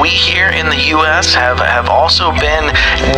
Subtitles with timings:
[0.00, 1.32] we here in the U.S.
[1.32, 2.74] have, have also been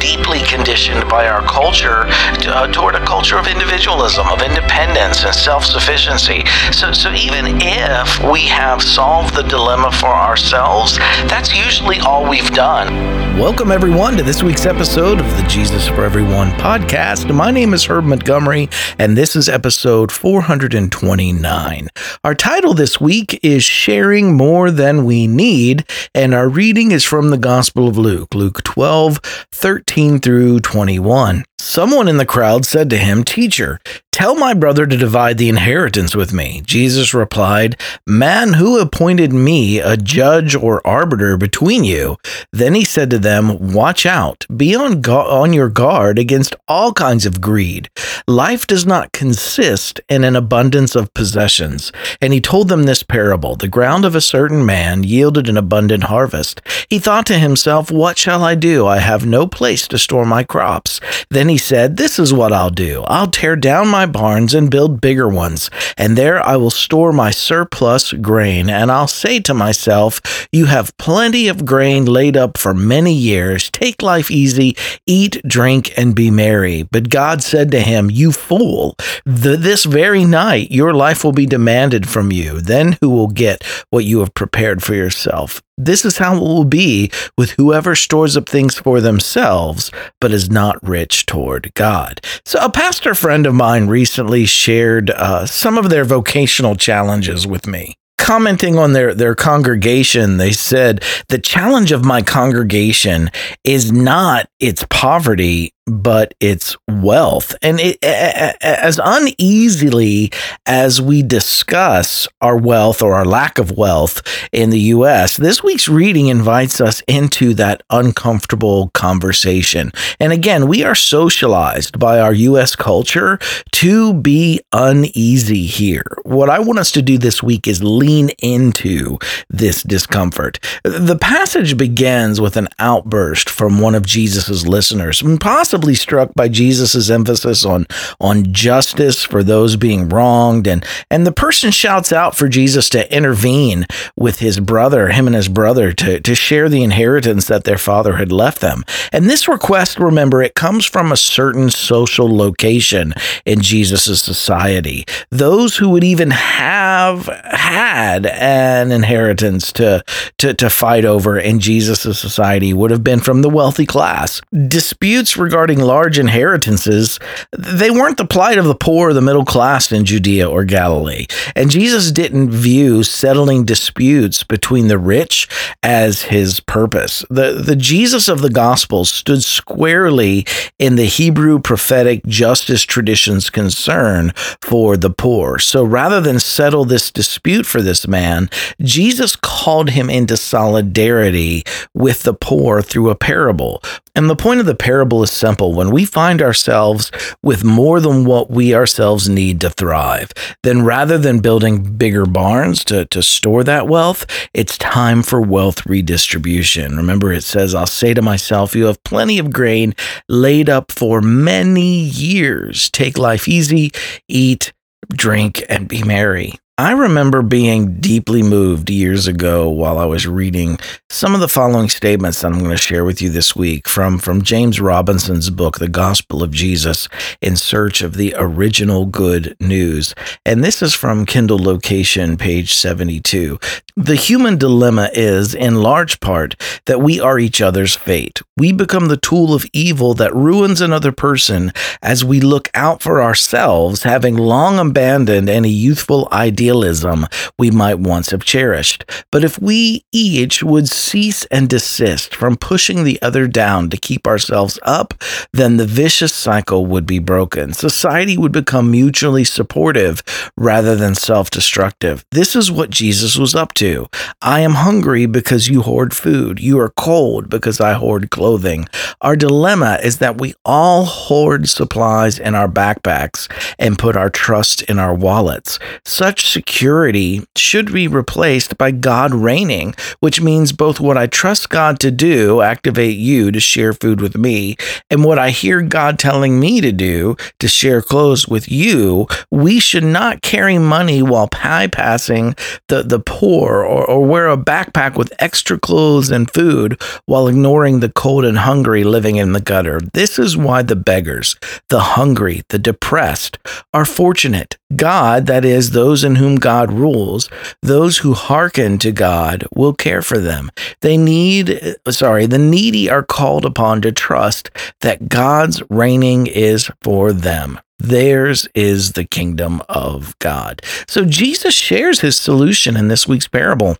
[0.00, 2.04] deeply conditioned by our culture
[2.40, 6.44] to, uh, toward a culture of individualism, of independence and self-sufficiency.
[6.72, 10.96] So, so even if we have solved the dilemma for ourselves,
[11.28, 13.22] that's usually all we've done.
[13.38, 17.34] Welcome, everyone, to this week's episode of the Jesus for Everyone podcast.
[17.34, 18.68] My name is Herb Montgomery,
[18.98, 21.88] and this is episode 429.
[22.24, 27.30] Our title this week is Sharing More Than We Need, and our reading is from
[27.30, 29.18] the Gospel of Luke, Luke 12,
[29.50, 31.42] 13 through 21.
[31.62, 33.78] Someone in the crowd said to him, Teacher,
[34.10, 36.60] tell my brother to divide the inheritance with me.
[36.66, 42.16] Jesus replied, Man, who appointed me a judge or arbiter between you?
[42.52, 46.92] Then he said to them, Watch out, be on, gu- on your guard against all
[46.92, 47.88] kinds of greed.
[48.26, 51.92] Life does not consist in an abundance of possessions.
[52.20, 56.04] And he told them this parable The ground of a certain man yielded an abundant
[56.04, 56.60] harvest.
[56.90, 58.86] He thought to himself, What shall I do?
[58.88, 61.00] I have no place to store my crops.
[61.30, 63.02] Then he said, This is what I'll do.
[63.06, 67.30] I'll tear down my barns and build bigger ones, and there I will store my
[67.30, 68.70] surplus grain.
[68.70, 73.70] And I'll say to myself, You have plenty of grain laid up for many years.
[73.70, 76.84] Take life easy, eat, drink, and be merry.
[76.84, 81.46] But God said to him, You fool, the, this very night your life will be
[81.46, 82.60] demanded from you.
[82.62, 85.62] Then who will get what you have prepared for yourself?
[85.84, 90.50] This is how it will be with whoever stores up things for themselves, but is
[90.50, 92.20] not rich toward God.
[92.44, 97.66] So, a pastor friend of mine recently shared uh, some of their vocational challenges with
[97.66, 103.30] me commenting on their, their congregation, they said, The challenge of my congregation
[103.64, 107.54] is not its poverty, but it's wealth.
[107.62, 110.30] And it, as uneasily
[110.66, 114.22] as we discuss our wealth or our lack of wealth
[114.52, 119.90] in the US, this week's reading invites us into that uncomfortable conversation.
[120.20, 123.38] And again, we are socialized by our US culture
[123.72, 126.04] to be uneasy here.
[126.22, 129.18] What I want us to do this week is lean into
[129.48, 130.58] this discomfort.
[130.84, 136.48] The passage begins with an outburst from one of Jesus's listeners, possibly possibly struck by
[136.48, 137.86] Jesus's emphasis on
[138.20, 143.12] on justice for those being wronged and and the person shouts out for Jesus to
[143.12, 147.78] intervene with his brother, him and his brother to to share the inheritance that their
[147.78, 148.84] father had left them.
[149.10, 153.12] And this request, remember, it comes from a certain social location
[153.44, 155.04] in Jesus's society.
[155.30, 160.04] Those who would even have had an inheritance to
[160.38, 164.40] to to fight over in Jesus's society would have been from the wealthy class.
[164.68, 167.20] Disputes regarding regarding large inheritances,
[167.56, 171.26] they weren't the plight of the poor or the middle class in Judea or Galilee.
[171.54, 175.48] And Jesus didn't view settling disputes between the rich
[175.80, 177.24] as his purpose.
[177.30, 180.44] The, the Jesus of the Gospels stood squarely
[180.80, 185.60] in the Hebrew prophetic justice tradition's concern for the poor.
[185.60, 188.50] So rather than settle this dispute for this man,
[188.80, 191.62] Jesus called him into solidarity
[191.94, 193.80] with the poor through a parable.
[194.14, 195.72] And the point of the parable is simple.
[195.72, 197.10] When we find ourselves
[197.42, 200.32] with more than what we ourselves need to thrive,
[200.62, 205.86] then rather than building bigger barns to, to store that wealth, it's time for wealth
[205.86, 206.96] redistribution.
[206.96, 209.94] Remember, it says, I'll say to myself, You have plenty of grain
[210.28, 212.90] laid up for many years.
[212.90, 213.92] Take life easy,
[214.28, 214.74] eat,
[215.10, 216.54] drink, and be merry.
[216.82, 221.88] I remember being deeply moved years ago while I was reading some of the following
[221.88, 225.78] statements that I'm going to share with you this week from, from James Robinson's book,
[225.78, 227.08] The Gospel of Jesus
[227.40, 230.12] in Search of the Original Good News.
[230.44, 233.60] And this is from Kindle Location, page 72.
[233.94, 236.56] The human dilemma is, in large part,
[236.86, 238.40] that we are each other's fate.
[238.56, 243.22] We become the tool of evil that ruins another person as we look out for
[243.22, 246.26] ourselves, having long abandoned any youthful
[246.72, 247.26] idealism
[247.58, 249.04] we might once have cherished.
[249.30, 254.26] But if we each would cease and desist from pushing the other down to keep
[254.26, 255.14] ourselves up,
[255.52, 257.72] then the vicious cycle would be broken.
[257.72, 260.22] Society would become mutually supportive
[260.56, 262.24] rather than self destructive.
[262.30, 264.06] This is what Jesus was up to.
[264.40, 266.58] I am hungry because you hoard food.
[266.58, 268.86] You are cold because I hoard clothing.
[269.20, 273.48] Our dilemma is that we all hoard supplies in our backpacks
[273.78, 275.78] and put our trust in our wallets.
[276.04, 281.98] Such security should be replaced by God reigning, which means both what I trust God
[281.98, 284.76] to do, activate you to share food with me,
[285.10, 289.80] and what I hear God telling me to do, to share clothes with you, we
[289.80, 292.56] should not carry money while bypassing
[292.86, 297.98] the, the poor or, or wear a backpack with extra clothes and food while ignoring
[297.98, 299.98] the cold and hungry living in the gutter.
[300.12, 301.56] This is why the beggars,
[301.88, 303.58] the hungry, the depressed
[303.92, 304.78] are fortunate.
[304.94, 307.48] God, that is, those in whom God rules,
[307.80, 310.70] those who hearken to God will care for them.
[311.00, 317.32] They need, sorry, the needy are called upon to trust that God's reigning is for
[317.32, 317.80] them.
[317.98, 320.82] Theirs is the kingdom of God.
[321.06, 323.96] So Jesus shares his solution in this week's parable.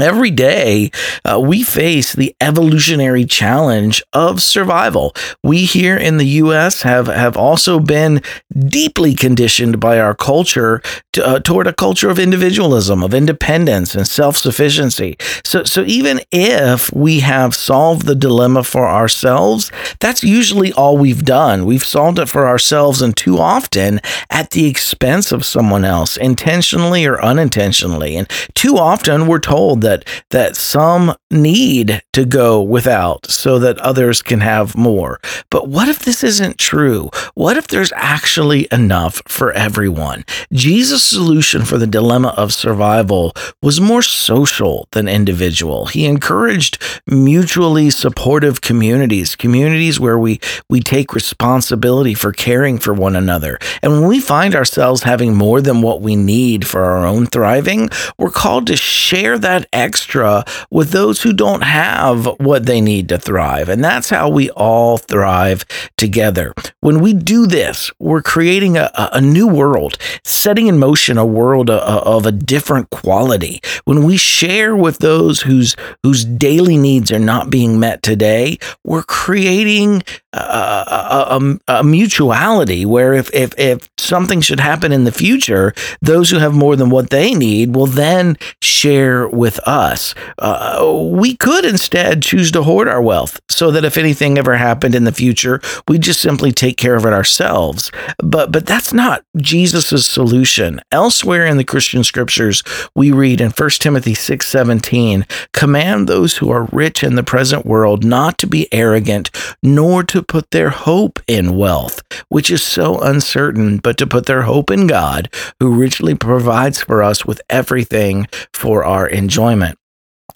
[0.00, 0.92] Every day,
[1.24, 5.12] uh, we face the evolutionary challenge of survival.
[5.42, 6.82] We here in the U.S.
[6.82, 8.22] have, have also been
[8.56, 10.80] deeply conditioned by our culture
[11.14, 15.16] to, uh, toward a culture of individualism, of independence, and self sufficiency.
[15.44, 21.24] So, so even if we have solved the dilemma for ourselves, that's usually all we've
[21.24, 21.64] done.
[21.66, 24.00] We've solved it for ourselves, and too often
[24.30, 28.16] at the expense of someone else, intentionally or unintentionally.
[28.16, 29.87] And too often we're told that
[30.30, 35.20] that some need to go without so that others can have more.
[35.50, 37.10] But what if this isn't true?
[37.34, 40.24] What if there's actually enough for everyone?
[40.52, 43.32] Jesus' solution for the dilemma of survival
[43.62, 45.86] was more social than individual.
[45.86, 53.16] He encouraged mutually supportive communities, communities where we we take responsibility for caring for one
[53.16, 53.58] another.
[53.82, 57.90] And when we find ourselves having more than what we need for our own thriving,
[58.18, 63.18] we're called to share that extra with those who don't have what they need to
[63.18, 63.68] thrive.
[63.68, 65.64] And that's how we all thrive
[65.96, 66.52] together.
[66.80, 71.70] When we do this, we're creating a, a new world, setting in motion a world
[71.70, 73.60] of, of a different quality.
[73.84, 79.02] When we share with those whose whose daily needs are not being met today, we're
[79.02, 80.02] creating
[80.32, 85.72] a, a, a, mutuality where if, if, if something should happen in the future,
[86.02, 90.14] those who have more than what they need will then share with us.
[90.38, 94.94] Uh, we could instead choose to hoard our wealth so that if anything ever happened
[94.94, 97.90] in the future, we just simply take care of it ourselves.
[98.18, 100.80] But but that's not Jesus' solution.
[100.92, 102.62] Elsewhere in the Christian scriptures,
[102.94, 108.04] we read in 1 Timothy 6:17, command those who are rich in the present world
[108.04, 109.30] not to be arrogant,
[109.62, 114.42] nor to put their hope in wealth, which is so uncertain, but to put their
[114.42, 115.28] hope in God,
[115.58, 119.78] who richly provides for us with everything for our enjoyment.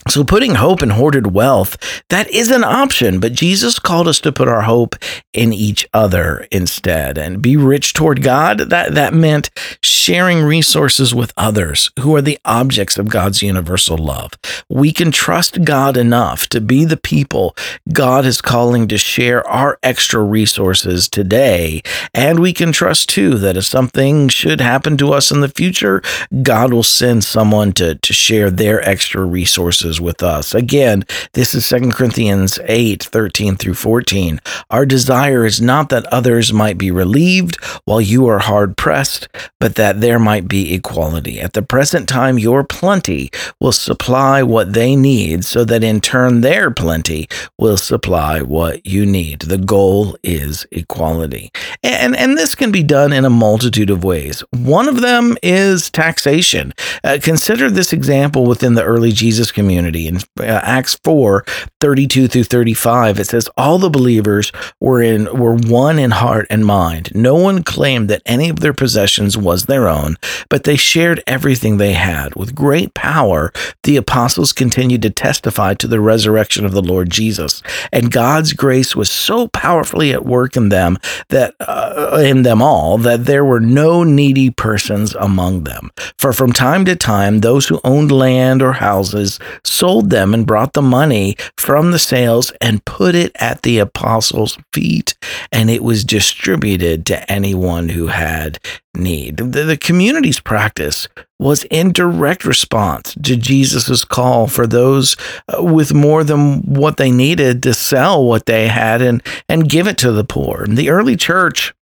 [0.09, 1.77] So, putting hope in hoarded wealth,
[2.09, 4.97] that is an option, but Jesus called us to put our hope
[5.33, 8.59] in each other instead and be rich toward God.
[8.59, 9.51] That, that meant
[9.81, 14.33] sharing resources with others who are the objects of God's universal love.
[14.69, 17.55] We can trust God enough to be the people
[17.93, 21.81] God is calling to share our extra resources today.
[22.13, 26.03] And we can trust too that if something should happen to us in the future,
[26.43, 30.55] God will send someone to, to share their extra resources with us.
[30.55, 34.41] Again, this is 2 Corinthians 8 13 through 14.
[34.71, 39.75] Our desire is not that others might be relieved while you are hard pressed, but
[39.77, 41.41] that there might be equality.
[41.41, 43.31] At the present time, your plenty
[43.61, 47.29] will supply what they need, so that in turn their plenty
[47.59, 49.41] will supply what you need.
[49.43, 51.51] The goal is equality.
[51.83, 54.41] And, and this can be done in a multitude of ways.
[54.51, 56.73] One of them is taxation.
[57.03, 60.07] Uh, consider this example within the early Jesus community community.
[60.07, 61.45] In uh, Acts 4
[61.81, 66.65] 32 through 35, it says, All the believers were, in, were one in heart and
[66.65, 67.11] mind.
[67.13, 70.17] No one claimed that any of their possessions was their own,
[70.49, 72.37] but they shared everything they had.
[72.37, 73.53] With great power,
[73.83, 77.63] the apostles continued to testify to the resurrection of the Lord Jesus.
[77.93, 80.99] And God's grace was so powerfully at work in them
[81.31, 85.91] that uh, in them all that there were no needy persons among them.
[86.17, 90.73] For from time to time, those who owned land or houses sold them and brought
[90.73, 95.15] the money from the sales and put it at the apostles' feet,
[95.51, 98.59] and it was distributed to anyone who had
[98.95, 99.37] need.
[99.39, 105.17] The, the community's practice was in direct response to Jesus' call for those
[105.49, 109.87] uh, with more than what they needed to sell what they had and, and give
[109.87, 110.67] it to the poor.
[110.69, 111.75] The early church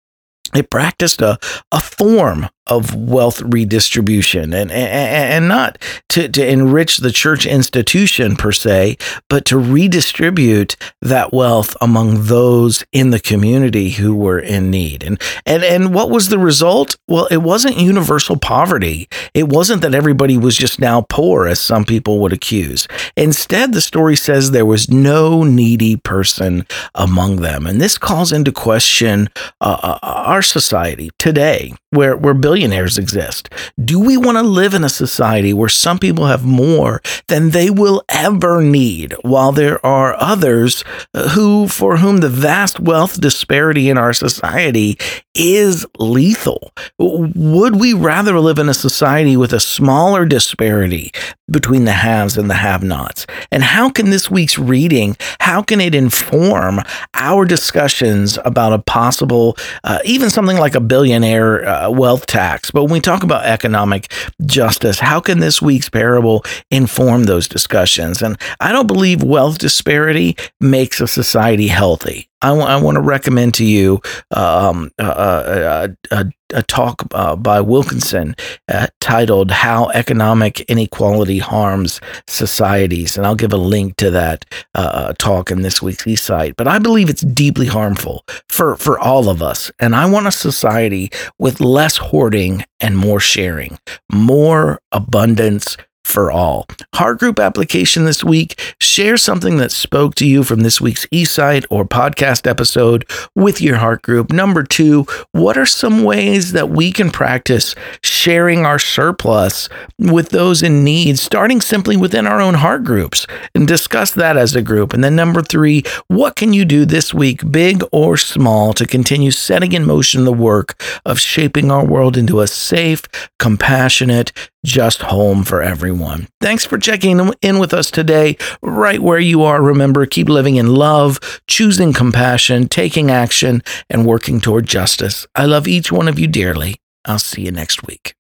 [0.54, 1.38] it practiced a,
[1.73, 8.37] a form of wealth redistribution and, and, and not to, to enrich the church institution
[8.37, 8.96] per se,
[9.28, 15.02] but to redistribute that wealth among those in the community who were in need.
[15.02, 16.96] And, and, and what was the result?
[17.06, 19.08] Well, it wasn't universal poverty.
[19.34, 22.87] It wasn't that everybody was just now poor, as some people would accuse.
[23.16, 27.66] Instead, the story says there was no needy person among them.
[27.66, 29.28] And this calls into question
[29.60, 33.48] uh, uh our society today where, where billionaires exist?
[33.84, 37.70] Do we want to live in a society where some people have more than they
[37.70, 40.82] will ever need, while there are others
[41.14, 44.98] uh, who, for whom the vast wealth disparity in our society
[45.38, 46.73] is lethal?
[46.99, 51.12] Would we rather live in a society with a smaller disparity
[51.50, 53.26] between the haves and the have-nots?
[53.50, 56.80] And how can this week's reading, how can it inform
[57.14, 62.71] our discussions about a possible, uh, even something like a billionaire uh, wealth tax.
[62.71, 64.12] But when we talk about economic
[64.47, 68.23] justice, how can this week's parable inform those discussions?
[68.23, 72.27] And I don't believe wealth disparity makes a society healthy.
[72.42, 77.61] I, w- I want to recommend to you um, a, a, a, talk uh, by
[77.61, 78.35] Wilkinson
[78.68, 83.16] uh, titled How Economic Inequality Harms Societies.
[83.16, 86.57] And I'll give a link to that uh, uh talk in this week's e-site.
[86.57, 89.71] But I believe it's deeply harmful for, for all of us.
[89.78, 93.78] And I want a society with less hoarding and more sharing,
[94.12, 95.76] more abundance,
[96.08, 96.66] for all.
[96.94, 98.74] Heart group application this week.
[98.80, 103.76] Share something that spoke to you from this week's e-site or podcast episode with your
[103.76, 104.32] heart group.
[104.32, 110.62] Number two, what are some ways that we can practice sharing our surplus with those
[110.62, 114.92] in need, starting simply within our own heart groups and discuss that as a group.
[114.92, 119.30] And then number three, what can you do this week, big or small, to continue
[119.30, 123.02] setting in motion the work of shaping our world into a safe,
[123.38, 124.32] compassionate,
[124.64, 125.62] just home for
[125.98, 126.28] everyone.
[126.40, 129.60] Thanks for checking in with us today, right where you are.
[129.60, 135.26] Remember, keep living in love, choosing compassion, taking action, and working toward justice.
[135.34, 136.76] I love each one of you dearly.
[137.04, 138.14] I'll see you next week.